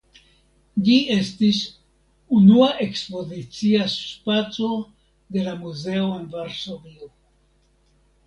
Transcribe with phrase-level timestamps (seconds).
[0.85, 1.57] Ĝi estis
[2.37, 4.69] unua ekspozicia spaco
[5.37, 7.13] de la muzeo en Varsovio.